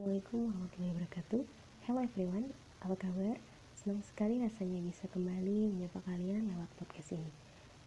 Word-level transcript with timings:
Assalamualaikum 0.00 0.48
warahmatullahi 0.48 0.92
wabarakatuh. 0.96 1.42
Hello 1.84 2.00
everyone, 2.00 2.48
apa 2.80 2.96
kabar? 2.96 3.36
Senang 3.76 4.00
sekali 4.00 4.40
rasanya 4.40 4.80
bisa 4.80 5.04
kembali 5.12 5.76
menyapa 5.76 6.00
kalian 6.08 6.48
lewat 6.48 6.72
podcast 6.80 7.20
ini. 7.20 7.28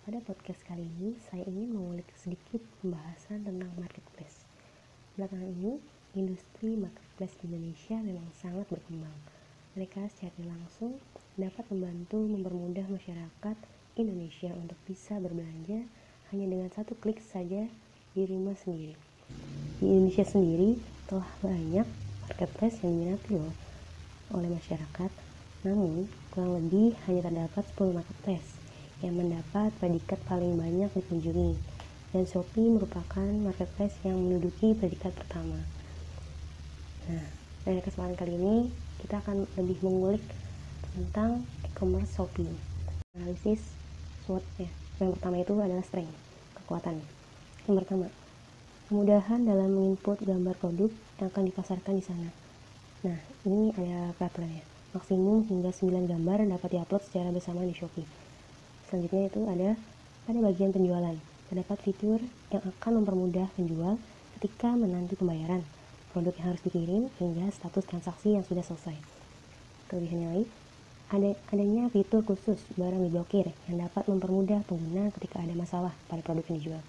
Pada 0.06 0.22
podcast 0.22 0.62
kali 0.62 0.86
ini, 0.86 1.18
saya 1.26 1.42
ingin 1.50 1.74
mengulik 1.74 2.06
sedikit 2.14 2.62
pembahasan 2.86 3.50
tentang 3.50 3.74
marketplace. 3.82 4.46
Belakangan 5.18 5.58
ini, 5.58 5.82
industri 6.14 6.78
marketplace 6.78 7.34
di 7.42 7.50
Indonesia 7.50 7.98
memang 7.98 8.30
sangat 8.38 8.70
berkembang. 8.70 9.18
Mereka 9.74 10.06
secara 10.14 10.54
langsung 10.54 11.02
dapat 11.34 11.66
membantu 11.74 12.22
mempermudah 12.22 12.94
masyarakat 12.94 13.58
Indonesia 13.98 14.54
untuk 14.54 14.78
bisa 14.86 15.18
berbelanja 15.18 15.82
hanya 16.30 16.46
dengan 16.46 16.70
satu 16.70 16.94
klik 16.94 17.18
saja 17.26 17.66
di 18.14 18.22
rumah 18.30 18.54
sendiri. 18.54 18.94
Di 19.82 19.90
Indonesia 19.90 20.30
sendiri 20.30 20.78
telah 21.10 21.26
banyak 21.42 22.03
marketplace 22.28 22.80
yang 22.82 22.92
diminati 22.96 23.36
loh 23.36 23.56
oleh 24.34 24.50
masyarakat. 24.50 25.12
Namun, 25.64 26.12
kurang 26.32 26.60
lebih 26.60 26.96
hanya 27.08 27.28
terdapat 27.28 27.64
10 27.76 27.96
marketplace 27.96 28.50
yang 29.00 29.16
mendapat 29.16 29.72
predikat 29.80 30.20
paling 30.28 30.56
banyak 30.56 30.92
dikunjungi. 30.92 31.56
Dan 32.14 32.24
Shopee 32.30 32.70
merupakan 32.70 33.26
marketplace 33.26 33.98
yang 34.06 34.20
menduduki 34.22 34.78
predikat 34.78 35.12
pertama. 35.18 35.58
Nah, 37.10 37.26
pada 37.68 37.80
kesempatan 37.84 38.16
kali 38.16 38.34
ini 38.38 38.56
kita 39.02 39.20
akan 39.24 39.50
lebih 39.60 39.82
mengulik 39.84 40.24
tentang 40.94 41.44
e-commerce 41.66 42.16
Shopee. 42.16 42.54
Analisis 43.18 43.62
SWOT 44.26 44.46
ya. 44.62 44.70
Yang 45.02 45.20
pertama 45.20 45.36
itu 45.42 45.54
adalah 45.58 45.84
strength, 45.84 46.16
kekuatan. 46.64 47.02
Yang 47.66 47.76
pertama, 47.84 48.06
kemudahan 48.94 49.42
dalam 49.42 49.74
menginput 49.74 50.22
gambar 50.22 50.54
produk 50.62 50.94
yang 51.18 51.34
akan 51.34 51.50
dipasarkan 51.50 51.98
di 51.98 52.06
sana. 52.06 52.30
Nah, 53.02 53.18
ini 53.42 53.74
ada 53.74 54.14
peraturannya. 54.14 54.62
Maksimum 54.94 55.50
hingga 55.50 55.74
9 55.74 56.06
gambar 56.06 56.46
dapat 56.46 56.78
diupload 56.78 57.02
secara 57.02 57.34
bersama 57.34 57.66
di 57.66 57.74
Shopee. 57.74 58.06
Selanjutnya 58.86 59.34
itu 59.34 59.42
ada 59.50 59.74
pada 60.30 60.38
bagian 60.46 60.70
penjualan. 60.70 61.18
Terdapat 61.50 61.78
fitur 61.82 62.22
yang 62.54 62.62
akan 62.70 63.02
mempermudah 63.02 63.50
penjual 63.58 63.98
ketika 64.38 64.78
menanti 64.78 65.18
pembayaran 65.18 65.66
produk 66.14 66.38
yang 66.38 66.54
harus 66.54 66.62
dikirim 66.62 67.10
hingga 67.18 67.50
status 67.50 67.90
transaksi 67.90 68.38
yang 68.38 68.46
sudah 68.46 68.62
selesai. 68.62 68.94
Kelebihannya 69.90 70.28
lagi, 70.38 70.46
ada 71.10 71.34
adanya 71.50 71.90
fitur 71.90 72.22
khusus 72.22 72.62
barang 72.78 73.02
diblokir 73.10 73.50
yang 73.66 73.90
dapat 73.90 74.06
mempermudah 74.06 74.62
pengguna 74.70 75.10
ketika 75.18 75.42
ada 75.42 75.58
masalah 75.58 75.98
pada 76.06 76.22
produk 76.22 76.46
yang 76.54 76.58
dijual. 76.62 76.84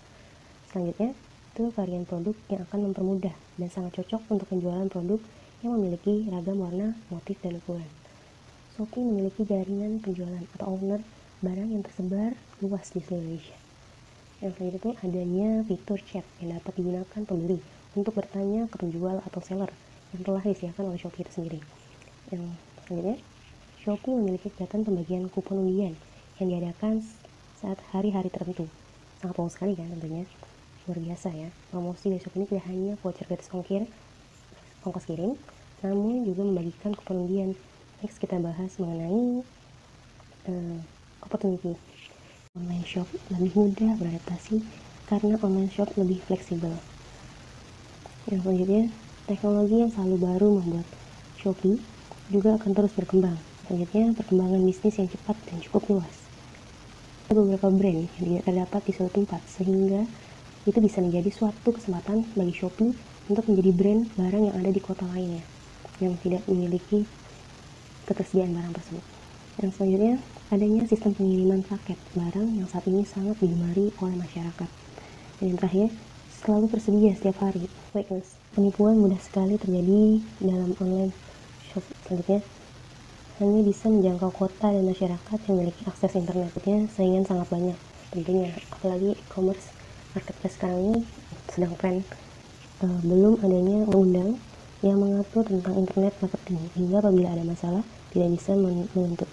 Selanjutnya, 0.69 1.17
itu 1.55 1.71
varian 1.71 2.03
produk 2.03 2.35
yang 2.51 2.67
akan 2.67 2.91
mempermudah 2.91 3.31
dan 3.31 3.69
sangat 3.71 4.03
cocok 4.03 4.27
untuk 4.27 4.51
penjualan 4.51 4.91
produk 4.91 5.23
yang 5.63 5.79
memiliki 5.79 6.27
ragam 6.27 6.59
warna, 6.59 6.99
motif, 7.15 7.39
dan 7.47 7.63
ukuran. 7.63 7.87
Shopee 8.75 9.07
memiliki 9.07 9.47
jaringan 9.47 10.03
penjualan 10.03 10.43
atau 10.59 10.75
owner 10.75 10.99
barang 11.47 11.71
yang 11.71 11.87
tersebar 11.87 12.35
luas 12.59 12.91
di 12.91 12.99
seluruh 13.07 13.23
Indonesia. 13.23 13.59
Yang 14.43 14.53
selanjutnya 14.59 14.93
adanya 14.99 15.49
fitur 15.63 15.99
chat 16.03 16.27
yang 16.43 16.59
dapat 16.59 16.75
digunakan 16.75 17.21
pembeli 17.23 17.63
untuk 17.95 18.19
bertanya 18.19 18.67
ke 18.67 18.77
penjual 18.83 19.23
atau 19.23 19.39
seller 19.39 19.71
yang 20.11 20.27
telah 20.27 20.43
disediakan 20.43 20.91
oleh 20.91 20.99
Shopee 20.99 21.23
itu 21.23 21.33
sendiri. 21.39 21.61
Yang 22.35 22.51
selanjutnya, 22.83 23.17
Shopee 23.79 24.11
memiliki 24.19 24.51
kegiatan 24.51 24.83
pembagian 24.83 25.31
kupon 25.31 25.63
undian 25.63 25.95
yang 26.43 26.49
diadakan 26.51 26.99
saat 27.63 27.79
hari-hari 27.95 28.27
tertentu. 28.27 28.67
Sangat 29.23 29.39
bagus 29.39 29.55
sekali 29.55 29.79
kan 29.79 29.87
tentunya 29.87 30.27
luar 30.85 30.99
biasa 31.01 31.29
ya. 31.33 31.49
Promosi 31.73 32.13
besok 32.13 32.37
ini 32.37 32.45
tidak 32.49 32.65
hanya 32.69 32.93
voucher 33.01 33.27
gratis 33.29 33.49
ongkir 33.53 33.89
ongkos 34.85 35.09
kirim 35.09 35.35
namun 35.85 36.25
juga 36.25 36.43
membagikan 36.45 36.97
kupon 36.97 37.29
undian. 37.29 37.53
Next 38.01 38.21
kita 38.21 38.41
bahas 38.41 38.77
mengenai 38.81 39.45
uh, 40.49 40.79
opportunity. 41.25 41.77
Online 42.57 42.87
shop 42.87 43.09
lebih 43.33 43.53
mudah 43.53 43.97
beradaptasi 44.01 44.65
karena 45.09 45.37
online 45.45 45.73
shop 45.73 45.93
lebih 46.01 46.25
fleksibel. 46.25 46.73
Yang 48.25 48.41
selanjutnya 48.49 48.83
teknologi 49.29 49.77
yang 49.85 49.93
selalu 49.93 50.17
baru 50.17 50.49
membuat 50.61 50.89
Shopee 51.37 51.77
juga 52.33 52.57
akan 52.57 52.73
terus 52.73 52.97
berkembang. 52.97 53.37
Selanjutnya 53.69 54.17
perkembangan 54.17 54.61
bisnis 54.65 54.97
yang 54.97 55.09
cepat 55.13 55.37
dan 55.45 55.61
cukup 55.61 55.83
luas. 55.93 56.17
Ada 57.29 57.37
beberapa 57.41 57.69
brand 57.69 58.09
yang 58.21 58.41
tidak 58.41 58.45
terdapat 58.49 58.81
di 58.89 58.93
suatu 58.97 59.13
tempat 59.21 59.43
sehingga 59.45 60.09
itu 60.65 60.79
bisa 60.81 61.05
menjadi 61.05 61.29
suatu 61.29 61.77
kesempatan 61.77 62.25
bagi 62.33 62.55
Shopee 62.57 62.97
untuk 63.29 63.45
menjadi 63.49 63.71
brand 63.73 64.03
barang 64.17 64.43
yang 64.53 64.57
ada 64.57 64.71
di 64.73 64.81
kota 64.81 65.05
lainnya 65.13 65.45
yang 66.03 66.19
tidak 66.21 66.43
memiliki 66.51 67.07
ketersediaan 68.05 68.53
barang 68.53 68.75
tersebut. 68.75 69.05
Yang 69.63 69.73
selanjutnya, 69.79 70.15
adanya 70.51 70.83
sistem 70.91 71.15
pengiriman 71.15 71.63
paket 71.63 71.99
barang 72.19 72.59
yang 72.59 72.67
saat 72.67 72.85
ini 72.91 73.07
sangat 73.07 73.39
digemari 73.39 73.95
oleh 74.03 74.17
masyarakat. 74.19 74.71
Dan 75.39 75.45
yang 75.55 75.59
terakhir, 75.63 75.89
selalu 76.43 76.67
tersedia 76.75 77.13
setiap 77.15 77.39
hari. 77.39 77.71
Weakness. 77.95 78.35
Penipuan 78.53 78.99
mudah 78.99 79.19
sekali 79.23 79.55
terjadi 79.55 80.21
dalam 80.43 80.75
online 80.83 81.15
shop. 81.71 81.87
Selanjutnya, 82.05 82.43
hanya 83.39 83.61
bisa 83.67 83.87
menjangkau 83.91 84.31
kota 84.35 84.71
dan 84.71 84.85
masyarakat 84.87 85.39
yang 85.47 85.55
memiliki 85.59 85.83
akses 85.87 86.15
internetnya 86.19 86.87
saingan 86.91 87.27
sangat 87.27 87.47
banyak. 87.51 87.79
Tentunya, 88.15 88.55
apalagi 88.71 89.19
e-commerce 89.19 89.74
marketplace 90.15 90.55
sekarang 90.55 90.81
ini 90.81 91.01
sedang 91.51 91.75
tren 91.75 92.07
uh, 92.87 92.99
belum 93.03 93.43
adanya 93.43 93.83
undang 93.91 94.39
yang 94.85 95.01
mengatur 95.01 95.43
tentang 95.49 95.75
internet 95.81 96.15
marketing 96.23 96.61
hingga 96.79 97.03
apabila 97.03 97.29
ada 97.35 97.45
masalah 97.45 97.83
tidak 98.13 98.37
bisa 98.37 98.53
menuntut. 98.55 99.27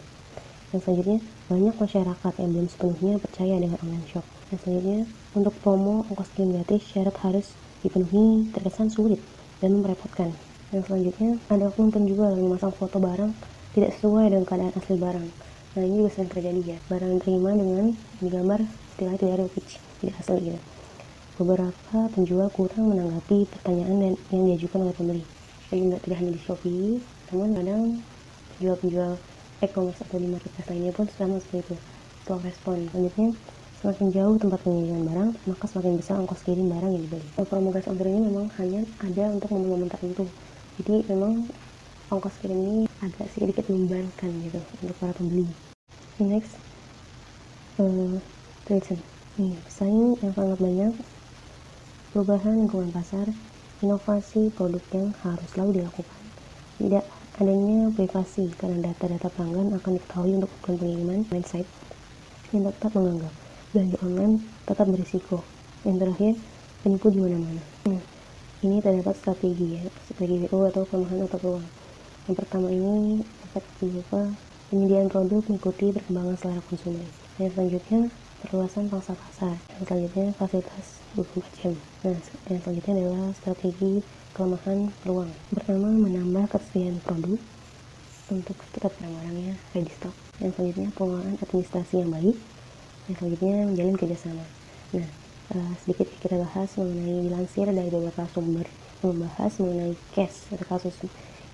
Yang 0.71 0.81
selanjutnya 0.87 1.19
banyak 1.51 1.75
masyarakat 1.75 2.33
yang 2.39 2.49
belum 2.55 2.67
sepenuhnya 2.71 3.13
percaya 3.19 3.55
dengan 3.59 3.77
online 3.83 4.07
shop. 4.07 4.25
Yang 4.49 4.59
selanjutnya 4.63 4.99
untuk 5.35 5.53
promo 5.59 6.07
ongkos 6.07 6.31
kirim 6.33 6.55
gratis 6.55 6.81
syarat 6.87 7.15
harus 7.21 7.51
dipenuhi 7.83 8.47
terkesan 8.55 8.87
sulit 8.87 9.19
dan 9.59 9.75
merepotkan. 9.75 10.31
Yang 10.71 10.87
selanjutnya 10.87 11.29
ada 11.51 11.67
oknum 11.67 11.91
penjual 11.91 12.31
yang 12.31 12.47
memasang 12.47 12.71
foto 12.71 13.03
barang 13.03 13.35
tidak 13.75 13.91
sesuai 13.99 14.31
dengan 14.31 14.47
keadaan 14.47 14.73
asli 14.79 14.95
barang. 14.95 15.27
Nah 15.75 15.81
ini 15.83 15.95
juga 15.99 16.09
sering 16.15 16.31
terjadi 16.31 16.61
ya. 16.63 16.77
Barang 16.87 17.11
yang 17.11 17.19
diterima 17.19 17.51
dengan 17.59 17.85
digambar 18.23 18.59
tidak 18.95 19.19
tidak 19.19 19.51
pitch 19.51 19.90
tidak 20.01 20.17
asli 20.17 20.51
gitu. 20.51 20.59
Beberapa 21.37 21.97
penjual 22.11 22.49
kurang 22.51 22.91
menanggapi 22.91 23.47
pertanyaan 23.47 23.97
dan 24.01 24.13
yang 24.33 24.43
diajukan 24.49 24.89
oleh 24.89 24.95
pembeli. 24.97 25.23
Jadi 25.69 25.95
tidak 26.03 26.17
hanya 26.19 26.31
di 26.35 26.41
Shopee 26.41 26.99
namun 27.31 27.55
kadang 27.55 27.81
penjual-penjual 28.57 29.15
e-commerce 29.63 30.03
atau 30.03 30.17
di 30.19 30.27
marketplace 30.27 30.67
lainnya 30.67 30.91
pun 30.91 31.07
sama 31.15 31.39
seperti 31.39 31.71
itu 31.71 31.75
slow 32.25 32.41
respon. 32.43 32.89
Selanjutnya 32.91 33.29
semakin 33.81 34.07
jauh 34.13 34.35
tempat 34.37 34.59
pengiriman 34.61 35.03
barang 35.07 35.29
maka 35.49 35.65
semakin 35.65 35.93
besar 35.97 36.15
ongkos 36.21 36.43
kirim 36.45 36.67
barang 36.69 36.91
yang 36.91 37.03
dibeli. 37.07 37.27
Promo 37.47 37.69
gratis 37.71 37.89
ongkir 37.89 38.07
ini 38.09 38.21
memang 38.27 38.47
hanya 38.59 38.81
ada 39.01 39.23
untuk 39.31 39.49
momen-momen 39.53 39.89
tertentu. 39.89 40.25
Jadi 40.81 41.07
memang 41.09 41.47
ongkos 42.11 42.35
kirim 42.43 42.59
ini 42.59 42.77
agak 42.99 43.31
sedikit 43.33 43.65
membebankan 43.71 44.29
gitu 44.45 44.59
untuk 44.83 44.95
para 44.99 45.13
pembeli. 45.15 45.47
Next 46.21 46.53
uh, 47.81 48.21
pesaing 49.39 50.19
yang 50.19 50.33
sangat 50.35 50.59
banyak, 50.59 50.93
perubahan 52.11 52.65
lingkungan 52.65 52.91
pasar, 52.91 53.31
inovasi 53.79 54.51
produk 54.51 54.83
yang 54.91 55.09
harus 55.23 55.47
selalu 55.55 55.81
dilakukan. 55.81 56.21
Tidak 56.77 57.05
adanya 57.39 57.89
privasi 57.95 58.51
karena 58.59 58.91
data-data 58.91 59.31
pelanggan 59.31 59.73
akan 59.79 59.97
diketahui 59.97 60.33
untuk 60.35 60.51
tujuan 60.61 60.77
pengiriman 60.77 61.19
mindset 61.31 61.65
yang 62.51 62.67
tetap 62.67 62.91
menganggap 62.93 63.33
belanja 63.71 63.97
online 64.03 64.35
tetap 64.67 64.85
berisiko. 64.91 65.39
Yang 65.87 65.97
terakhir, 66.03 66.33
penipu 66.83 67.07
di 67.09 67.19
mana-mana. 67.23 67.63
Nah, 67.87 68.03
ini 68.61 68.77
terdapat 68.83 69.15
strategi 69.17 69.79
ya, 69.79 69.83
strategi 70.05 70.45
WO 70.51 70.67
atau 70.67 70.83
kelemahan 70.85 71.25
atau 71.25 71.39
peluang. 71.39 71.67
Yang 72.29 72.35
pertama 72.45 72.67
ini 72.69 73.23
efek 73.47 73.65
berupa 73.79 74.35
penyediaan 74.69 75.09
produk 75.09 75.41
mengikuti 75.47 75.89
perkembangan 75.89 76.35
selera 76.37 76.61
konsumen. 76.69 77.09
Yang 77.41 77.51
selanjutnya 77.57 78.01
perluasan 78.41 78.89
pangsa 78.89 79.13
pasar. 79.13 79.55
Yang 79.77 79.85
selanjutnya 79.85 80.25
fasilitas 80.33 80.85
24 81.13 81.59
jam 81.61 81.73
nah 82.01 82.17
yang 82.49 82.59
selanjutnya 82.65 82.93
adalah 82.97 83.25
strategi 83.37 83.91
kelemahan 84.33 84.79
peluang. 85.05 85.31
Pertama 85.53 85.87
menambah 85.93 86.43
ketersediaan 86.49 86.97
produk 87.05 87.39
untuk 88.31 88.57
tetap 88.73 88.91
barang-barangnya 88.97 89.53
ready 89.77 89.93
stock. 89.93 90.15
Yang 90.41 90.51
selanjutnya 90.57 90.89
pengelolaan 90.97 91.35
administrasi 91.43 91.93
yang 92.01 92.09
baik. 92.09 92.37
Yang 93.05 93.15
selanjutnya 93.21 93.55
menjalin 93.69 93.95
kerjasama. 93.99 94.45
Nah 94.97 95.07
uh, 95.53 95.73
sedikit 95.85 96.07
kita 96.17 96.35
bahas 96.41 96.69
mengenai 96.79 97.29
dilansir 97.29 97.67
dari 97.69 97.89
beberapa 97.93 98.25
sumber. 98.33 98.65
Membahas 99.05 99.51
mengenai 99.61 99.93
cash 100.17 100.49
atau 100.49 100.65
kasus 100.65 100.95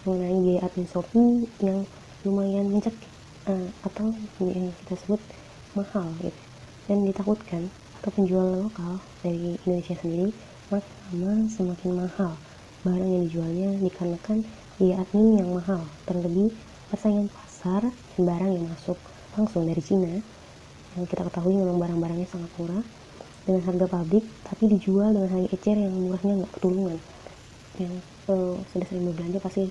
mengenai 0.08 0.40
biaya 0.40 0.62
admin 0.72 1.48
yang 1.60 1.84
lumayan 2.24 2.72
mencekik 2.72 3.08
uh, 3.48 3.68
atau 3.84 4.16
yang 4.40 4.72
kita 4.84 4.96
sebut 5.00 5.22
mahal 5.76 6.08
gitu 6.24 6.47
dan 6.88 7.04
ditakutkan 7.04 7.68
atau 8.00 8.10
penjual 8.16 8.64
lokal 8.64 9.04
dari 9.20 9.60
Indonesia 9.68 9.96
sendiri 10.00 10.32
makin 10.72 10.96
lama 11.24 11.48
semakin 11.48 11.92
mahal. 11.96 12.32
Barang 12.84 13.08
yang 13.08 13.24
dijualnya 13.28 13.70
dikarenakan 13.84 14.48
biaya 14.80 15.04
admin 15.04 15.40
yang 15.44 15.52
mahal, 15.52 15.84
terlebih 16.08 16.56
persaingan 16.88 17.28
pasar 17.28 17.84
dan 17.92 18.22
barang 18.24 18.52
yang 18.52 18.66
masuk 18.72 18.96
langsung 19.36 19.68
dari 19.68 19.84
Cina. 19.84 20.24
Yang 20.96 21.06
kita 21.12 21.28
ketahui 21.28 21.56
memang 21.60 21.78
barang-barangnya 21.78 22.28
sangat 22.32 22.52
murah 22.56 22.84
dengan 23.48 23.62
harga 23.64 23.88
pabrik 23.88 24.26
tapi 24.44 24.64
dijual 24.68 25.16
dengan 25.16 25.30
harga 25.32 25.50
ecer 25.56 25.78
yang 25.80 25.94
murahnya 25.96 26.34
nggak 26.44 26.52
ketulungan. 26.56 26.98
Yang 27.80 27.94
uh, 28.32 28.56
sudah 28.72 28.86
sering 28.88 29.06
berbelanja 29.12 29.40
pasti 29.44 29.64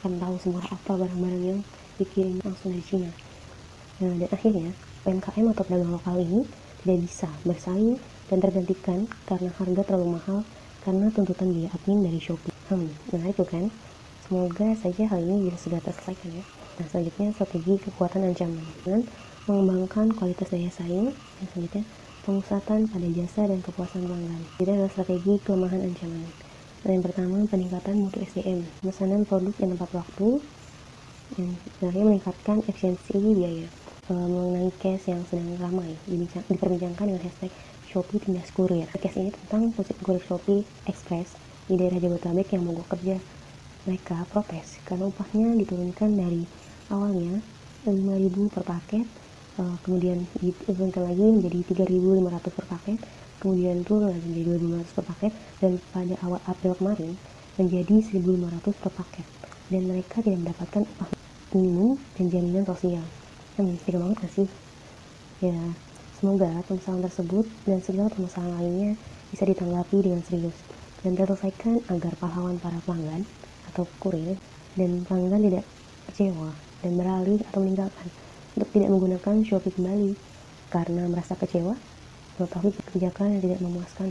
akan 0.00 0.20
tahu 0.20 0.34
semua 0.40 0.60
apa 0.68 0.92
barang-barang 1.00 1.42
yang 1.44 1.60
dikirim 1.96 2.40
langsung 2.44 2.72
dari 2.72 2.84
Cina. 2.84 3.10
Nah, 4.02 4.12
dan 4.18 4.28
akhirnya 4.28 4.68
UMKM 5.04 5.52
atau 5.52 5.64
pedagang 5.68 5.92
lokal 5.92 6.16
ini 6.20 6.48
tidak 6.84 6.98
bisa 7.04 7.28
bersaing 7.44 8.00
dan 8.28 8.38
tergantikan 8.40 9.08
karena 9.28 9.52
harga 9.56 9.82
terlalu 9.84 10.16
mahal 10.16 10.44
karena 10.84 11.08
tuntutan 11.12 11.48
biaya 11.52 11.72
admin 11.72 12.04
dari 12.04 12.20
Shopee. 12.20 12.52
Hmm, 12.68 12.92
menarik 13.12 13.36
bukan? 13.36 13.72
Semoga 14.24 14.72
saja 14.80 15.04
hal 15.12 15.20
ini 15.20 15.48
bisa 15.48 15.60
segera 15.60 15.84
terselesaikan 15.84 16.40
ya. 16.40 16.44
Nah, 16.80 16.86
selanjutnya 16.88 17.28
strategi 17.36 17.76
kekuatan 17.76 18.24
ancaman. 18.24 18.66
Dan 18.82 19.00
mengembangkan 19.44 20.16
kualitas 20.16 20.48
daya 20.48 20.72
saing. 20.72 21.12
Dan 21.12 21.44
selanjutnya 21.52 21.84
pemusatan 22.24 22.88
pada 22.88 23.08
jasa 23.12 23.42
dan 23.44 23.60
kepuasan 23.60 24.08
pelanggan. 24.08 24.42
Jadi 24.56 24.70
adalah 24.72 24.92
strategi 24.92 25.32
kelemahan 25.44 25.84
ancaman. 25.84 26.24
Dan 26.80 26.90
yang 27.00 27.04
pertama, 27.04 27.36
peningkatan 27.48 27.94
mutu 28.00 28.18
SDM. 28.24 28.64
Pemesanan 28.80 29.28
produk 29.28 29.54
yang 29.60 29.70
tepat 29.76 29.90
waktu. 29.92 30.28
Yang 31.36 31.50
terakhir, 31.80 32.04
meningkatkan 32.08 32.56
efisiensi 32.64 33.16
biaya. 33.20 33.68
Mengenai 34.04 34.68
case 34.76 35.08
yang 35.08 35.24
sedang 35.24 35.56
ramai 35.56 35.96
diperbincangkan 36.04 37.08
dengan 37.08 37.24
hashtag 37.24 37.48
Shopee 37.88 38.20
Tindas 38.20 38.52
Kurir. 38.52 38.84
Case 39.00 39.16
ini 39.16 39.32
tentang 39.32 39.72
kurir 40.04 40.20
Shopee 40.20 40.60
Express 40.84 41.32
di 41.64 41.80
daerah 41.80 41.96
Jabodetabek 41.96 42.52
yang 42.52 42.68
mogok 42.68 42.92
kerja. 42.92 43.16
Mereka 43.88 44.28
protes 44.28 44.76
karena 44.84 45.08
upahnya 45.08 45.56
diturunkan 45.56 46.20
dari 46.20 46.44
awalnya 46.92 47.40
5.000 47.88 48.52
per 48.52 48.64
paket, 48.68 49.08
uh, 49.56 49.76
kemudian 49.88 50.28
diturunkan 50.36 51.00
lagi 51.08 51.24
menjadi 51.24 51.88
3.500 51.88 52.56
per 52.60 52.66
paket, 52.76 52.98
kemudian 53.40 53.88
turun 53.88 54.12
lagi 54.12 54.28
menjadi 54.28 54.84
2.500 54.84 54.96
per 55.00 55.04
paket, 55.16 55.32
dan 55.64 55.72
pada 55.96 56.14
awal 56.28 56.44
April 56.44 56.76
kemarin 56.76 57.16
menjadi 57.56 57.96
1.500 58.20 58.68
per 58.68 58.92
paket. 58.92 59.26
Dan 59.72 59.88
mereka 59.88 60.20
tidak 60.20 60.44
mendapatkan 60.44 60.84
upah 60.84 61.08
minimum 61.56 61.96
dan 62.20 62.28
jaminan 62.28 62.68
sosial. 62.68 63.23
Hmm, 63.54 63.78
tidak 63.86 64.00
banget 64.02 64.16
gak 64.26 64.32
sih? 64.34 64.48
Ya, 65.42 65.58
Semoga 66.24 66.62
permasalahan 66.64 67.04
tersebut 67.04 67.46
dan 67.68 67.84
segala 67.84 68.08
permasalahan 68.08 68.56
lainnya 68.56 68.90
bisa 69.28 69.44
ditanggapi 69.44 70.08
dengan 70.08 70.24
serius 70.24 70.56
dan 71.04 71.20
terselesaikan 71.20 71.84
agar 71.92 72.16
pahlawan 72.16 72.56
para 72.56 72.80
pelanggan 72.86 73.28
atau 73.68 73.84
kurir 74.00 74.40
dan 74.72 75.04
pelanggan 75.04 75.44
tidak 75.44 75.64
kecewa 76.08 76.48
dan 76.80 76.92
beralih 76.96 77.44
atau 77.52 77.60
meninggalkan 77.60 78.08
untuk 78.56 78.72
tidak 78.72 78.88
menggunakan 78.88 79.34
Shopee 79.44 79.74
kembali 79.76 80.16
karena 80.72 81.02
merasa 81.12 81.36
kecewa 81.36 81.76
mengetahui 82.40 82.72
kebijakan 82.72 83.36
yang 83.36 83.42
tidak 83.44 83.60
memuaskan 83.60 84.08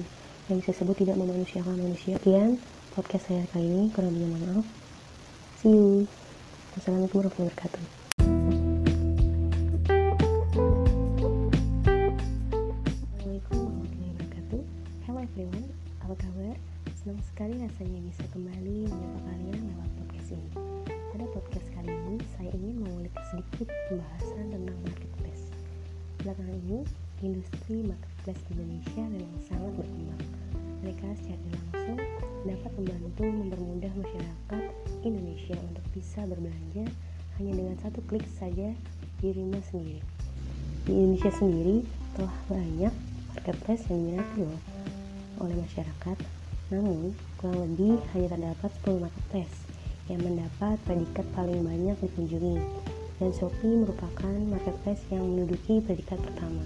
yang 0.54 0.62
bisa 0.62 0.70
disebut 0.70 1.02
tidak 1.02 1.18
memanusiakan 1.18 1.82
manusia. 1.82 2.22
Sekian 2.22 2.62
podcast 2.94 3.26
saya 3.26 3.48
kali 3.50 3.64
ini, 3.64 3.84
kurang 3.90 4.14
lebih 4.14 4.38
maaf. 4.38 4.68
See 5.66 5.74
you. 5.74 6.06
Wassalamualaikum 6.78 7.26
warahmatullahi 7.26 7.58
wabarakatuh. 7.58 8.03
Sekali 17.44 17.60
rasanya 17.60 18.00
bisa 18.08 18.24
kembali 18.32 18.88
menyapa 18.88 19.20
kalian 19.28 19.60
lewat 19.68 19.90
podcast 20.00 20.32
ini. 20.32 20.50
Pada 20.88 21.26
podcast 21.28 21.68
kali 21.76 21.92
ini, 21.92 22.16
saya 22.40 22.52
ingin 22.56 22.76
mengulik 22.80 23.12
sedikit 23.36 23.68
pembahasan 23.92 24.48
tentang 24.48 24.80
marketplace. 24.80 25.52
Belakangan 26.24 26.56
ini, 26.64 26.80
industri 27.20 27.84
marketplace 27.84 28.40
di 28.48 28.52
Indonesia 28.56 29.04
memang 29.12 29.36
sangat 29.44 29.72
berkembang. 29.76 30.24
Mereka 30.88 31.08
secara 31.20 31.44
langsung 31.52 32.00
dapat 32.48 32.72
membantu 32.80 33.24
mempermudah 33.28 33.92
masyarakat 33.92 34.64
Indonesia 35.04 35.56
untuk 35.68 35.86
bisa 35.92 36.24
berbelanja 36.24 36.86
hanya 37.44 37.52
dengan 37.60 37.76
satu 37.84 38.00
klik 38.08 38.24
saja 38.40 38.72
di 39.20 39.30
rumah 39.36 39.60
sendiri. 39.68 40.00
Di 40.88 40.96
Indonesia 40.96 41.32
sendiri 41.36 41.84
telah 42.16 42.38
banyak 42.48 42.94
marketplace 43.36 43.84
yang 43.92 44.00
diminati 44.00 44.48
oleh 45.44 45.56
masyarakat, 45.60 46.18
namun 46.72 47.12
kurang 47.44 47.60
lebih 47.60 48.00
hanya 48.16 48.28
terdapat 48.40 48.72
10 48.88 49.04
marketplace 49.04 49.56
yang 50.08 50.24
mendapat 50.24 50.80
predikat 50.88 51.28
paling 51.36 51.60
banyak 51.60 52.00
dikunjungi 52.00 52.56
dan 53.20 53.36
Shopee 53.36 53.84
merupakan 53.84 54.32
marketplace 54.48 55.04
yang 55.12 55.28
menduduki 55.28 55.84
predikat 55.84 56.24
pertama. 56.24 56.64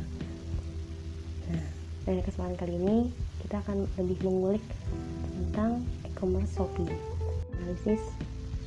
Nah, 1.50 1.65
pada 2.06 2.21
kesempatan 2.21 2.62
kali 2.62 2.77
ini 2.77 3.09
kita 3.41 3.57
akan 3.65 3.89
lebih 3.97 4.21
mengulik 4.21 4.62
tentang 5.33 5.81
e-commerce 6.06 6.53
Shopee. 6.53 6.94
Analisis 7.57 8.13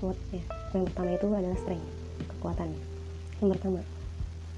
SWOT 0.03 0.19
ya. 0.35 0.43
Yang 0.75 0.91
pertama 0.91 1.15
itu 1.15 1.27
adalah 1.31 1.59
strength, 1.63 1.91
kekuatan. 2.27 2.75
Yang 3.39 3.49
pertama, 3.55 3.81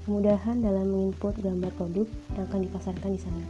kemudahan 0.09 0.57
dalam 0.57 0.85
menginput 0.89 1.37
gambar 1.37 1.69
produk 1.77 2.09
yang 2.33 2.49
akan 2.49 2.59
dipasarkan 2.65 3.13
di 3.13 3.21
sana 3.21 3.45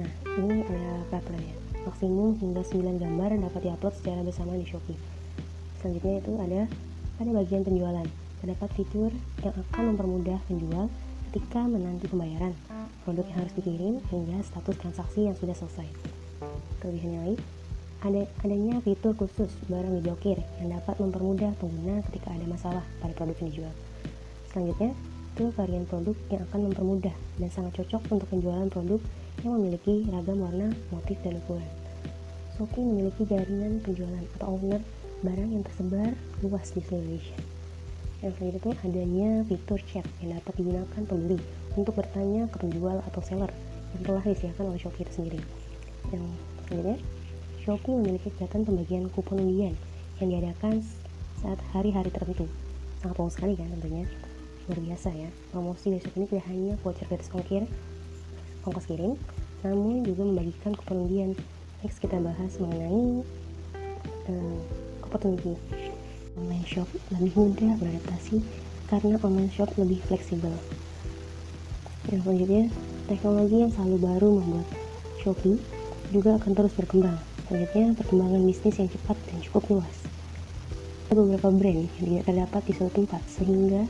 Nah, 0.00 0.08
ini 0.40 0.64
ada 0.64 1.04
peraturannya. 1.12 1.67
Maksimum 1.88 2.36
hingga 2.36 2.60
9 2.60 3.00
gambar 3.00 3.40
dapat 3.48 3.60
diupload 3.64 3.96
secara 3.96 4.20
bersama 4.20 4.52
di 4.60 4.68
Shopee. 4.68 5.00
Selanjutnya 5.80 6.20
itu 6.20 6.32
ada 6.36 6.60
pada 7.16 7.30
bagian 7.32 7.64
penjualan. 7.64 8.04
Terdapat 8.44 8.68
fitur 8.76 9.08
yang 9.40 9.54
akan 9.56 9.96
mempermudah 9.96 10.36
penjual 10.44 10.92
ketika 11.32 11.64
menanti 11.64 12.04
pembayaran. 12.12 12.52
Produk 13.08 13.24
yang 13.32 13.40
harus 13.40 13.54
dikirim 13.56 14.04
hingga 14.12 14.36
status 14.44 14.76
transaksi 14.76 15.32
yang 15.32 15.36
sudah 15.40 15.56
selesai. 15.56 15.88
Kelebihannya 16.84 17.20
lain, 17.24 17.38
ada 18.04 18.22
adanya 18.44 18.84
fitur 18.84 19.16
khusus 19.16 19.48
barang 19.72 19.90
diblokir 19.98 20.44
yang 20.60 20.76
dapat 20.76 20.92
mempermudah 21.00 21.56
pengguna 21.56 22.04
ketika 22.12 22.36
ada 22.36 22.44
masalah 22.44 22.84
pada 23.00 23.16
produk 23.16 23.36
yang 23.40 23.48
dijual. 23.48 23.74
Selanjutnya, 24.52 24.92
itu 25.32 25.44
varian 25.56 25.88
produk 25.88 26.16
yang 26.28 26.44
akan 26.52 26.60
mempermudah 26.68 27.16
dan 27.40 27.48
sangat 27.48 27.80
cocok 27.80 28.02
untuk 28.12 28.28
penjualan 28.28 28.68
produk 28.68 29.00
yang 29.46 29.54
memiliki 29.54 30.02
ragam 30.10 30.42
warna, 30.42 30.68
motif, 30.90 31.14
dan 31.22 31.38
ukuran. 31.38 31.77
Shopee 32.58 32.82
memiliki 32.82 33.22
jaringan 33.22 33.78
penjualan 33.86 34.26
atau 34.34 34.58
owner 34.58 34.82
barang 35.22 35.50
yang 35.54 35.62
tersebar 35.62 36.10
luas 36.42 36.74
di 36.74 36.82
seluruh 36.82 37.06
Indonesia. 37.06 37.38
Yang 38.18 38.32
selanjutnya 38.34 38.74
adanya 38.82 39.30
fitur 39.46 39.80
chat 39.86 40.02
yang 40.18 40.34
dapat 40.34 40.58
digunakan 40.58 41.02
pembeli 41.06 41.38
untuk 41.78 41.94
bertanya 41.94 42.50
ke 42.50 42.58
penjual 42.58 42.98
atau 43.06 43.22
seller 43.22 43.54
yang 43.94 44.02
telah 44.02 44.22
disediakan 44.26 44.74
oleh 44.74 44.80
Shopee 44.82 45.06
itu 45.06 45.12
sendiri. 45.22 45.40
Yang 46.10 46.24
selanjutnya, 46.66 46.98
Shopee 47.62 47.94
memiliki 47.94 48.26
kegiatan 48.34 48.66
pembagian 48.66 49.04
kupon 49.14 49.38
undian 49.38 49.78
yang 50.18 50.28
diadakan 50.34 50.82
saat 51.38 51.62
hari-hari 51.70 52.10
tertentu. 52.10 52.50
Sangat 52.98 53.22
bagus 53.22 53.38
sekali 53.38 53.54
kan 53.54 53.70
tentunya. 53.78 54.02
Luar 54.66 54.82
biasa 54.82 55.14
ya. 55.14 55.30
Promosi 55.54 55.94
dari 55.94 56.02
Shopee 56.02 56.18
ini 56.18 56.26
tidak 56.26 56.46
hanya 56.50 56.72
voucher 56.82 57.06
gratis 57.06 57.30
ongkir, 57.30 57.70
ongkos 58.66 58.90
kirim, 58.90 59.14
namun 59.62 60.02
juga 60.02 60.26
membagikan 60.26 60.74
kupon 60.74 61.06
undian. 61.06 61.38
Next 61.78 62.02
kita 62.02 62.18
bahas 62.18 62.58
mengenai 62.58 63.22
uh, 64.26 64.58
opportunity. 65.06 65.54
Online 66.34 66.66
shop 66.66 66.90
lebih 67.14 67.30
mudah 67.38 67.78
beradaptasi 67.78 68.42
karena 68.90 69.14
online 69.22 69.52
shop 69.54 69.70
lebih 69.78 70.02
fleksibel. 70.10 70.50
Yang 72.10 72.26
selanjutnya, 72.26 72.64
teknologi 73.06 73.56
yang 73.62 73.70
selalu 73.70 73.96
baru 74.02 74.30
membuat 74.42 74.68
Shopee 75.22 75.62
juga 76.10 76.34
akan 76.42 76.50
terus 76.58 76.74
berkembang. 76.74 77.18
Selanjutnya, 77.46 77.94
perkembangan 77.94 78.42
bisnis 78.42 78.76
yang 78.82 78.90
cepat 78.90 79.16
dan 79.30 79.38
cukup 79.46 79.62
luas. 79.78 79.96
Ada 81.14 81.14
beberapa 81.14 81.48
brand 81.54 81.78
yang 81.78 81.90
tidak 81.94 82.24
terdapat 82.26 82.62
di 82.66 82.72
suatu 82.74 82.94
tempat, 83.06 83.22
sehingga 83.30 83.82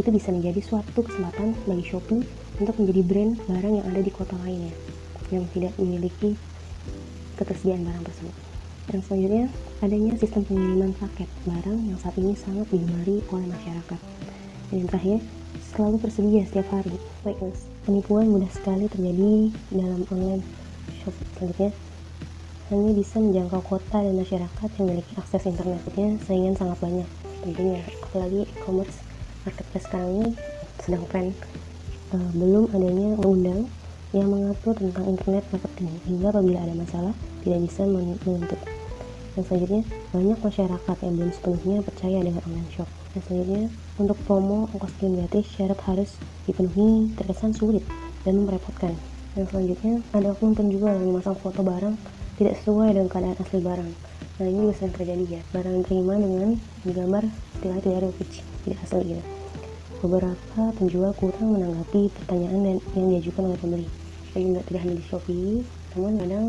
itu 0.00 0.08
bisa 0.08 0.32
menjadi 0.32 0.64
suatu 0.64 1.04
kesempatan 1.04 1.52
bagi 1.68 1.84
Shopee 1.84 2.24
untuk 2.56 2.74
menjadi 2.80 3.02
brand 3.04 3.32
barang 3.44 3.74
yang 3.84 3.86
ada 3.90 4.00
di 4.00 4.12
kota 4.16 4.32
lainnya 4.40 4.72
yang 5.28 5.44
tidak 5.52 5.72
memiliki 5.76 6.32
ketersediaan 7.38 7.86
barang 7.86 8.04
tersebut. 8.10 8.34
Dan 8.88 9.00
selanjutnya, 9.04 9.46
adanya 9.84 10.12
sistem 10.18 10.42
pengiriman 10.42 10.92
paket 10.98 11.28
barang 11.46 11.78
yang 11.86 11.98
saat 12.02 12.16
ini 12.18 12.34
sangat 12.34 12.66
digemari 12.74 13.22
oleh 13.30 13.46
masyarakat. 13.46 14.00
Dan 14.68 14.74
yang 14.74 14.88
terakhir, 14.90 15.18
selalu 15.70 15.96
tersedia 16.02 16.42
setiap 16.48 16.68
hari. 16.74 16.96
Baikness, 17.22 17.70
penipuan 17.86 18.26
mudah 18.32 18.50
sekali 18.50 18.90
terjadi 18.90 19.54
dalam 19.70 20.02
online 20.10 20.42
shop. 21.04 21.14
Selanjutnya, 21.38 21.70
hanya 22.68 22.90
bisa 22.92 23.16
menjangkau 23.16 23.64
kota 23.64 24.04
dan 24.04 24.12
masyarakat 24.12 24.68
yang 24.76 24.84
memiliki 24.92 25.12
akses 25.16 25.48
internetnya 25.48 26.20
saingan 26.28 26.52
sangat 26.52 26.76
banyak 26.84 27.08
tentunya 27.40 27.80
apalagi 28.04 28.44
e-commerce 28.44 29.00
marketplace 29.48 29.86
sekarang 29.88 30.10
ini 30.20 30.30
sedang 30.84 31.04
tren 31.08 31.32
uh, 32.12 32.30
belum 32.36 32.68
adanya 32.76 33.16
undang 33.24 33.60
yang 34.16 34.32
mengatur 34.32 34.72
tentang 34.76 35.04
internet 35.04 35.44
marketing 35.52 35.92
hingga 36.08 36.32
apabila 36.32 36.58
ada 36.64 36.74
masalah 36.74 37.14
tidak 37.44 37.60
bisa 37.68 37.82
menuntut. 37.84 38.60
Dan 39.38 39.42
selanjutnya, 39.46 39.82
banyak 40.10 40.38
masyarakat 40.42 40.96
yang 41.04 41.12
belum 41.14 41.30
sepenuhnya 41.30 41.76
percaya 41.86 42.18
dengan 42.24 42.42
online 42.42 42.70
shop. 42.74 42.88
Dan 43.14 43.20
selanjutnya, 43.22 43.64
untuk 44.00 44.18
promo 44.26 44.66
ongkos 44.74 44.92
kirim 44.98 45.14
gratis, 45.22 45.46
syarat 45.54 45.78
harus 45.86 46.10
dipenuhi 46.48 47.14
terkesan 47.14 47.54
sulit 47.54 47.86
dan 48.26 48.42
merepotkan. 48.42 48.98
Dan 49.38 49.46
selanjutnya, 49.46 50.02
ada 50.10 50.34
oknum 50.34 50.58
penjual 50.58 50.90
yang 50.90 51.14
memasang 51.14 51.38
foto 51.38 51.62
barang 51.62 51.94
tidak 52.34 52.58
sesuai 52.62 52.98
dengan 52.98 53.06
keadaan 53.06 53.38
asli 53.38 53.60
barang. 53.62 53.90
Nah 54.38 54.46
ini 54.46 54.70
sering 54.70 54.94
terjadi 54.94 55.24
ya, 55.38 55.42
barang 55.50 55.74
yang 55.74 55.84
terima 55.86 56.14
dengan 56.14 56.50
digambar 56.86 57.24
tidak 57.58 57.82
tidak 57.82 57.96
ada 57.98 58.08
tidak 58.62 58.78
asli 58.86 59.02
gitu. 59.10 59.22
Beberapa 59.98 60.62
penjual 60.78 61.10
kurang 61.18 61.58
menanggapi 61.58 62.06
pertanyaan 62.14 62.60
dan 62.62 62.76
yang 62.94 63.06
diajukan 63.18 63.50
oleh 63.50 63.58
pembeli. 63.58 63.88
Jadi 64.38 64.54
nggak 64.54 64.70
tidak 64.70 64.82
hanya 64.86 64.94
di 64.94 65.04
Shopee, 65.10 65.66
namun 65.98 66.12
kadang 66.22 66.46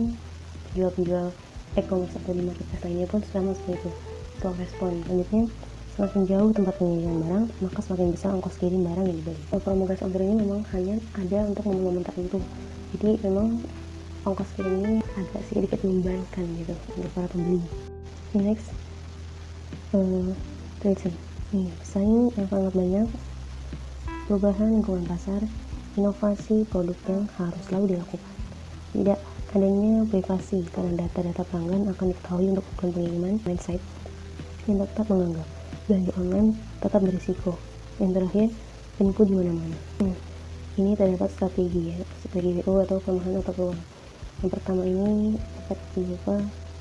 penjual-penjual 0.69 1.33
e-commerce 1.73 2.13
atau 2.21 2.37
di 2.37 2.45
marketplace 2.45 2.83
lainnya 2.85 3.07
pun 3.09 3.21
sama 3.33 3.57
seperti 3.57 3.81
itu. 3.81 3.91
Soal 4.37 4.53
respon, 4.61 5.01
selanjutnya 5.09 5.43
semakin 5.97 6.21
jauh 6.29 6.51
tempat 6.53 6.77
pengiriman 6.77 7.17
barang, 7.25 7.45
maka 7.65 7.79
semakin 7.81 8.13
besar 8.13 8.29
ongkos 8.37 8.61
kirim 8.61 8.85
barang 8.85 9.09
yang 9.09 9.17
dibeli. 9.25 9.41
Promo 9.65 9.89
gas 9.89 10.05
order 10.05 10.21
ini 10.21 10.37
memang 10.37 10.61
hanya 10.69 11.01
ada 11.17 11.39
untuk 11.49 11.65
momen-momen 11.65 12.05
tertentu. 12.05 12.37
Jadi 12.93 13.25
memang 13.25 13.57
ongkos 14.21 14.53
kirim 14.53 14.85
ini 14.85 15.01
agak 15.17 15.41
sedikit 15.49 15.81
membebankan 15.81 16.45
gitu 16.61 16.77
untuk 16.93 17.09
para 17.17 17.25
pembeli. 17.25 17.65
Next, 18.37 18.69
uh, 19.97 20.29
tracing. 20.77 21.17
Nih, 21.57 21.73
pesaing 21.81 22.37
yang 22.37 22.47
sangat 22.53 22.73
banyak, 22.77 23.07
perubahan 24.29 24.77
lingkungan 24.77 25.09
pasar, 25.09 25.41
inovasi 25.99 26.63
produk 26.71 26.95
yang 27.11 27.23
harus 27.35 27.63
selalu 27.67 27.99
dilakukan. 27.99 28.33
Tidak 28.95 29.19
adanya 29.51 30.07
privasi 30.07 30.63
karena 30.71 31.05
data-data 31.05 31.43
pelanggan 31.51 31.91
akan 31.91 32.05
diketahui 32.15 32.47
untuk 32.55 32.65
ukuran 32.73 32.91
pengiriman 32.95 33.35
website 33.43 33.83
yang 34.65 34.79
tetap 34.81 35.05
menganggap 35.11 35.47
belanja 35.89 36.11
online 36.15 36.49
tetap 36.79 37.01
berisiko. 37.03 37.53
Yang 37.99 38.11
terakhir, 38.15 38.47
penipu 38.95 39.21
di 39.27 39.33
mana-mana. 39.35 39.77
Hmm, 39.99 40.15
ini 40.79 40.95
terdapat 40.95 41.29
strategi 41.33 41.91
ya, 41.91 41.97
strategi 42.23 42.63
WO 42.63 42.79
atau 42.85 42.97
kelemahan 43.03 43.43
atau 43.43 43.53
peluang. 43.57 43.81
Yang 44.39 44.51
pertama 44.55 44.81
ini 44.87 45.35
dapat 45.35 45.79
berupa 45.97 46.35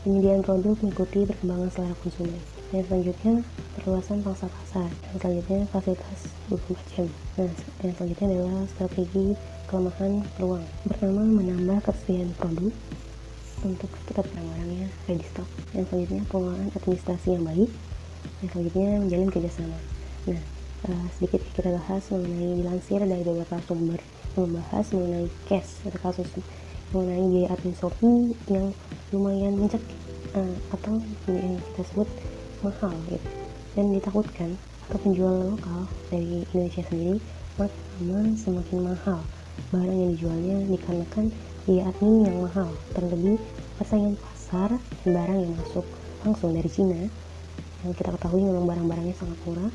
penyediaan 0.06 0.42
produk 0.46 0.76
mengikuti 0.78 1.26
perkembangan 1.26 1.68
selera 1.74 1.96
konsumen. 2.04 2.57
Dan 2.68 2.84
selanjutnya 2.84 3.34
perluasan 3.80 4.20
pangsa 4.20 4.46
pasar. 4.48 4.88
Dan 4.88 5.16
selanjutnya 5.20 5.58
fasilitas 5.72 6.20
24 6.52 6.92
jam. 6.92 7.06
Nah, 7.40 7.52
yang 7.80 7.94
selanjutnya 7.96 8.26
adalah 8.28 8.58
strategi 8.68 9.26
kelemahan 9.68 10.12
peluang. 10.36 10.64
Pertama, 10.84 11.22
menambah 11.24 11.78
ketersediaan 11.88 12.30
produk 12.36 12.74
untuk 13.64 13.90
tetap 14.04 14.24
barang-barangnya 14.32 14.88
ready 15.08 15.26
stock. 15.26 15.48
Yang 15.72 15.84
selanjutnya 15.90 16.22
pengelolaan 16.28 16.68
administrasi 16.76 17.28
yang 17.34 17.44
baik. 17.48 17.70
Yang 18.44 18.48
selanjutnya 18.52 18.88
menjalin 19.00 19.30
kerjasama. 19.32 19.78
Nah, 20.28 20.42
uh, 20.86 21.06
sedikit 21.16 21.40
kita 21.56 21.74
bahas 21.74 22.02
mengenai 22.12 22.52
dilansir 22.62 23.00
dari 23.02 23.24
beberapa 23.24 23.56
sumber 23.66 24.00
membahas 24.38 24.86
mengenai 24.94 25.26
cash 25.50 25.82
atau 25.82 25.98
kasus 25.98 26.28
mengenai 26.94 27.26
biaya 27.26 27.48
admin 27.52 27.74
Shopee 27.74 28.32
yang 28.46 28.70
lumayan 29.10 29.58
mencek 29.58 29.82
uh, 30.38 30.54
atau 30.72 31.02
yang 31.26 31.58
kita 31.72 31.82
sebut 31.90 32.08
mahal 32.64 32.92
gitu. 33.08 33.28
Dan 33.76 33.94
ditakutkan 33.94 34.58
atau 34.88 34.98
penjual 35.04 35.54
lokal 35.54 35.84
dari 36.08 36.42
Indonesia 36.54 36.82
sendiri 36.88 37.20
makin 37.60 38.34
semakin 38.38 38.78
mahal. 38.82 39.20
Barang 39.74 39.98
yang 39.98 40.10
dijualnya 40.14 40.56
dikarenakan 40.70 41.34
biaya 41.66 41.90
admin 41.90 42.24
yang 42.24 42.36
mahal 42.46 42.70
terlebih 42.94 43.36
persaingan 43.76 44.14
pasar 44.16 44.70
dan 45.04 45.08
barang 45.10 45.38
yang 45.44 45.52
masuk 45.58 45.86
langsung 46.24 46.54
dari 46.54 46.70
Cina. 46.70 47.10
Yang 47.84 47.92
kita 48.02 48.10
ketahui 48.14 48.42
memang 48.42 48.66
barang-barangnya 48.66 49.14
sangat 49.18 49.38
murah 49.46 49.70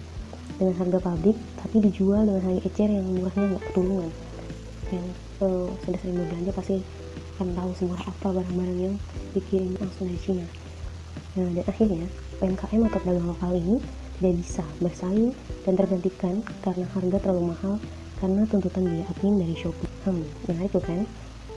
dengan 0.60 0.76
harga 0.76 1.00
pabrik 1.00 1.38
tapi 1.60 1.76
dijual 1.82 2.28
dengan 2.28 2.44
harga 2.44 2.62
ecer 2.68 2.90
yang 2.92 3.06
murahnya 3.10 3.56
nggak 3.56 3.64
ketulungan 3.72 4.12
yang 4.94 5.08
uh, 5.42 5.68
sudah 5.82 6.00
sering 6.00 6.18
berbelanja 6.22 6.52
pasti 6.54 6.76
akan 7.34 7.50
tahu 7.58 7.72
semurah 7.74 8.06
apa 8.06 8.28
barang-barang 8.30 8.78
yang 8.78 8.96
dikirim 9.34 9.74
langsung 9.82 10.06
dari 10.06 10.22
Cina. 10.22 10.46
Nah, 11.34 11.50
dan 11.50 11.66
akhirnya 11.66 12.06
UMKM 12.44 12.82
atau 12.92 13.00
pedagang 13.00 13.28
lokal 13.32 13.56
ini 13.56 13.80
tidak 14.20 14.34
bisa 14.44 14.64
bersaing 14.84 15.32
dan 15.64 15.74
tergantikan 15.80 16.36
karena 16.60 16.86
harga 16.92 17.18
terlalu 17.24 17.56
mahal 17.56 17.80
karena 18.20 18.44
tuntutan 18.48 18.84
biaya 18.84 19.08
admin 19.08 19.40
dari 19.40 19.56
Shopee. 19.56 19.90
Hmm, 20.04 20.24
menarik 20.48 20.76
bukan? 20.76 21.08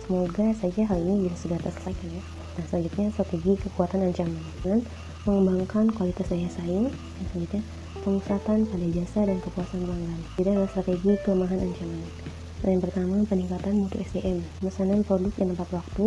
Semoga 0.07 0.47
saja 0.55 0.83
hal 0.87 0.99
ini 1.03 1.27
bisa 1.27 1.35
segera 1.47 1.63
terselesaikan 1.67 2.11
ya. 2.15 2.23
Nah, 2.57 2.65
selanjutnya 2.71 3.07
strategi 3.11 3.53
kekuatan 3.59 4.07
ancaman. 4.07 4.47
Dan 4.63 4.79
mengembangkan 5.27 5.91
kualitas 5.91 6.31
daya 6.31 6.47
saing. 6.47 6.91
Dan 6.91 7.25
selanjutnya 7.31 7.63
pemusatan 8.07 8.59
pada 8.71 8.87
jasa 8.95 9.21
dan 9.27 9.39
kepuasan 9.43 9.83
pelanggan. 9.83 10.21
Jadi 10.39 10.49
adalah 10.55 10.71
strategi 10.71 11.13
kelemahan 11.27 11.59
ancaman. 11.59 12.03
Nah, 12.63 12.71
yang 12.71 12.83
pertama 12.83 13.17
peningkatan 13.27 13.75
mutu 13.77 13.99
SDM, 13.99 14.43
pemesanan 14.63 15.03
produk 15.03 15.35
yang 15.43 15.49
tepat 15.55 15.71
waktu, 15.83 16.07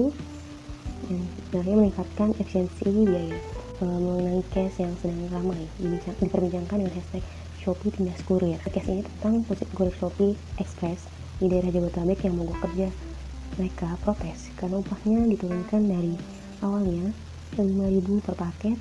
yang 1.11 1.23
terakhir 1.51 1.75
meningkatkan 1.75 2.29
efisiensi 2.39 2.87
biaya. 3.03 3.39
Mengenai 3.79 4.43
case 4.51 4.83
yang 4.83 4.91
sedang 4.99 5.31
ramai 5.31 5.63
diperbincangkan 5.79 6.83
dengan 6.83 6.99
hashtag 6.99 7.23
Shopee 7.63 7.95
tindas 7.95 8.19
kurir. 8.27 8.59
Case 8.67 8.91
ini 8.91 9.07
tentang 9.07 9.47
pusat 9.47 9.71
kurir 9.71 9.95
Shopee 9.95 10.35
Express 10.59 11.07
di 11.39 11.47
daerah 11.47 11.71
Jabodetabek 11.71 12.27
yang 12.27 12.35
mogok 12.35 12.59
kerja. 12.67 12.91
Mereka 13.55 14.03
protes 14.03 14.51
karena 14.59 14.83
upahnya 14.83 15.23
diturunkan 15.31 15.87
dari 15.87 16.19
awalnya 16.59 17.15
5.000 17.55 18.19
per 18.19 18.35
paket 18.35 18.77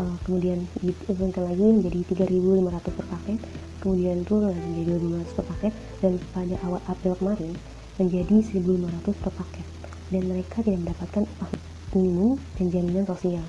uh, 0.00 0.16
kemudian 0.24 0.64
diturunkan 0.80 1.44
lagi 1.44 1.64
menjadi 1.64 2.00
3.500 2.26 2.98
per 2.98 3.06
paket 3.08 3.38
kemudian 3.84 4.16
turun 4.24 4.50
lagi 4.50 4.60
menjadi 4.64 4.90
2.500 4.96 5.36
per 5.36 5.44
paket 5.54 5.72
dan 6.00 6.12
pada 6.32 6.56
awal 6.66 6.80
April 6.88 7.14
kemarin 7.20 7.52
menjadi 8.00 8.36
1.500 8.58 9.22
per 9.22 9.32
paket 9.32 9.66
dan 10.08 10.22
mereka 10.24 10.64
tidak 10.64 10.88
mendapatkan 10.88 11.24
upah 11.36 11.50
minimum 11.92 12.40
dan 12.56 12.66
jaminan 12.72 13.04
sosial 13.04 13.44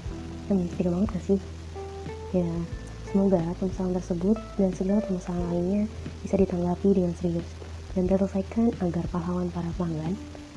hmm, 0.50 0.68
tidak 0.76 0.92
banget 0.98 1.10
gak 1.14 1.26
sih 1.26 1.40
ya 2.34 2.50
semoga 3.10 3.42
permasalahan 3.58 3.98
tersebut 4.02 4.38
dan 4.58 4.70
segala 4.78 5.00
permasalahan 5.02 5.46
lainnya 5.50 5.84
bisa 6.22 6.36
ditanggapi 6.38 6.90
dengan 6.94 7.14
serius 7.18 7.50
dan 7.98 8.06
terselesaikan 8.06 8.70
agar 8.86 9.06
pahlawan 9.10 9.50
para 9.50 9.70
pelanggan 9.78 10.14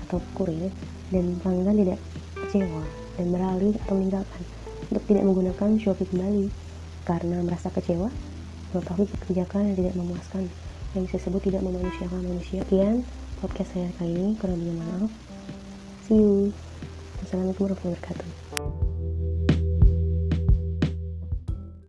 atau 0.08 0.20
kurir 0.36 0.68
dan 1.08 1.36
pelanggan 1.40 1.76
tidak 1.80 1.98
kecewa 2.44 2.84
dan 3.16 3.26
beralih 3.32 3.72
atau 3.86 3.94
meninggalkan 3.96 4.42
untuk 4.92 5.04
tidak 5.08 5.24
menggunakan 5.24 5.70
Shopee 5.80 6.08
kembali 6.12 6.46
karena 7.08 7.36
merasa 7.40 7.72
kecewa 7.72 8.12
mengetahui 8.72 9.08
kebijakan 9.24 9.72
yang 9.72 9.76
tidak 9.76 9.94
memuaskan 9.96 10.44
yang 10.92 11.08
bisa 11.08 11.16
disebut 11.20 11.40
tidak 11.48 11.64
memanusiakan 11.64 12.20
manusia. 12.20 12.60
Sekian 12.68 13.04
podcast 13.40 13.72
saya 13.72 13.88
kali 13.96 14.12
ini, 14.12 14.30
kurang 14.36 14.60
lebih 14.60 14.76
maaf. 14.76 15.10
See 16.04 16.20
you. 16.20 16.52
Wassalamualaikum 17.24 17.72
warahmatullahi 17.72 17.96
wabarakatuh. 17.96 18.41